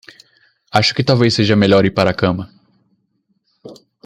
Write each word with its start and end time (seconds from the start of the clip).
Acho 0.71 0.95
que 0.95 1.03
talvez 1.03 1.31
seja 1.35 1.55
melhor 1.55 1.85
ir 1.85 1.91
para 1.91 2.09
a 2.09 2.15
cama. 2.21 2.49